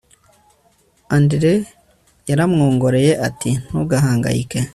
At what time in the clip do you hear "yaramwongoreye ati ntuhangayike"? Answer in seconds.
2.29-4.59